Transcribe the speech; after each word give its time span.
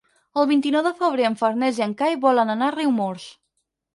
El 0.43 0.45
vint-i-nou 0.51 0.83
de 0.85 0.93
febrer 1.01 1.27
en 1.27 1.35
Ferran 1.41 1.67
i 1.81 1.85
en 1.87 1.93
Cai 2.01 2.17
volen 2.25 2.53
anar 2.53 2.69
a 2.71 2.75
Riumors. 2.79 3.29